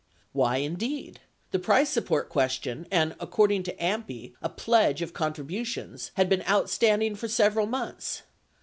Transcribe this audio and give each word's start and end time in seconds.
63 0.29 0.29
Why, 0.33 0.55
indeed? 0.57 1.19
The 1.51 1.59
price 1.59 1.91
support 1.91 2.27
question 2.27 2.87
and, 2.89 3.15
according 3.19 3.61
to 3.61 3.75
AMPI, 3.75 4.33
a 4.41 4.49
pledge 4.49 5.03
of 5.03 5.13
contributions 5.13 6.09
had 6.15 6.27
been 6.27 6.41
outstand 6.47 7.03
ing 7.05 7.13
for 7.13 7.27
several 7.27 7.67
months. 7.67 8.23